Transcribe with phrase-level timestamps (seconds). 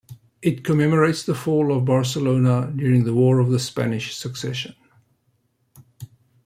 [0.41, 4.73] It commemorates the fall of Barcelona during the War of the Spanish Succession.